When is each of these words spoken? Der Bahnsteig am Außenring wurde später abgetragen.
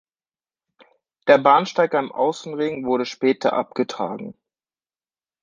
Der 1.27 1.37
Bahnsteig 1.37 1.93
am 1.93 2.11
Außenring 2.11 2.85
wurde 2.87 3.05
später 3.05 3.53
abgetragen. 3.53 4.33